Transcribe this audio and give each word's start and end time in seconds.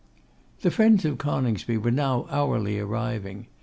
The 0.61 0.71
friends 0.71 1.05
of 1.05 1.19
Coningsby 1.19 1.77
were 1.77 1.91
now 1.91 2.25
hourly 2.31 2.79
arriving. 2.79 3.45